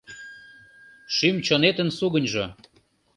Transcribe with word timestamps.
—Шӱм-чонетын 1.15 1.89
сугыньжо 1.97 2.45